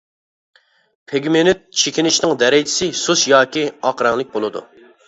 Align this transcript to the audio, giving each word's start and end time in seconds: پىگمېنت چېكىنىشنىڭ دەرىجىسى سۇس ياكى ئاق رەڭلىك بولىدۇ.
پىگمېنت 1.11 1.61
چېكىنىشنىڭ 1.83 2.35
دەرىجىسى 2.45 2.91
سۇس 3.05 3.29
ياكى 3.37 3.71
ئاق 3.81 4.07
رەڭلىك 4.09 4.37
بولىدۇ. 4.39 4.69